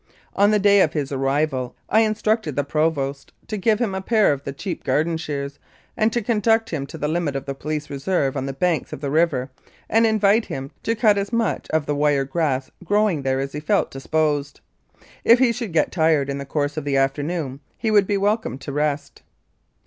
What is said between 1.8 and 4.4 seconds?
I instructed the Provost to give him a pair